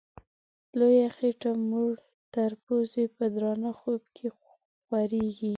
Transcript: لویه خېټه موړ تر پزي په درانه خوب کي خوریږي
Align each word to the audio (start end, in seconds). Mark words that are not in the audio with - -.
لویه 0.77 1.09
خېټه 1.17 1.51
موړ 1.69 1.91
تر 2.33 2.51
پزي 2.63 3.05
په 3.15 3.25
درانه 3.33 3.71
خوب 3.79 4.01
کي 4.15 4.27
خوریږي 4.83 5.49